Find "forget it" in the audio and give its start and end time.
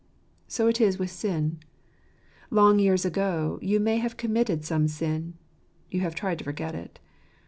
6.43-6.97